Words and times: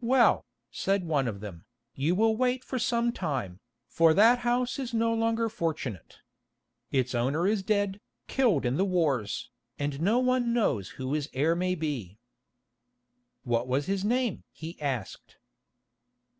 "Well," 0.00 0.46
said 0.72 1.04
one 1.06 1.28
of 1.28 1.38
them, 1.38 1.64
"you 1.94 2.16
will 2.16 2.36
wait 2.36 2.64
for 2.64 2.76
some 2.76 3.12
time, 3.12 3.60
for 3.86 4.12
that 4.12 4.40
house 4.40 4.80
is 4.80 4.92
no 4.92 5.14
longer 5.14 5.48
fortunate. 5.48 6.18
Its 6.90 7.14
owner 7.14 7.46
is 7.46 7.62
dead, 7.62 8.00
killed 8.26 8.66
in 8.66 8.78
the 8.78 8.84
wars, 8.84 9.48
and 9.78 10.00
no 10.00 10.18
one 10.18 10.52
knows 10.52 10.88
who 10.98 11.12
his 11.12 11.28
heir 11.32 11.54
may 11.54 11.76
be." 11.76 12.18
"What 13.44 13.68
was 13.68 13.86
his 13.86 14.04
name?" 14.04 14.42
he 14.50 14.76
asked. 14.82 15.36